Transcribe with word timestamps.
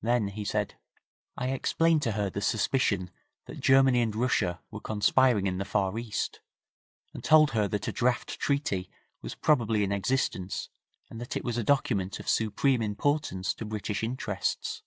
Then 0.00 0.28
he 0.28 0.44
said, 0.44 0.76
'I 1.36 1.48
explained 1.48 2.00
to 2.02 2.12
her 2.12 2.30
the 2.30 2.40
suspicion 2.40 3.10
that 3.46 3.58
Germany 3.58 4.00
and 4.00 4.14
Russia 4.14 4.60
were 4.70 4.78
conspiring 4.80 5.48
in 5.48 5.58
the 5.58 5.64
Far 5.64 5.98
East, 5.98 6.38
and 7.12 7.24
told 7.24 7.50
her 7.50 7.66
that 7.66 7.88
a 7.88 7.92
draft 7.92 8.38
treaty 8.38 8.88
was 9.22 9.34
probably 9.34 9.82
in 9.82 9.90
existence, 9.90 10.68
and 11.10 11.20
that 11.20 11.36
it 11.36 11.42
was 11.42 11.58
a 11.58 11.64
document 11.64 12.20
of 12.20 12.28
supreme 12.28 12.80
importance 12.80 13.52
to 13.54 13.64
British 13.64 14.04
interests. 14.04 14.84